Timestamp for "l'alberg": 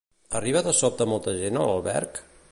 1.67-2.23